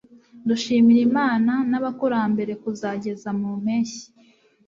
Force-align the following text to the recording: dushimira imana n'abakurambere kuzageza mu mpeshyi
dushimira 0.47 0.99
imana 1.09 1.53
n'abakurambere 1.69 2.53
kuzageza 2.61 3.29
mu 3.39 3.49
mpeshyi 3.63 4.05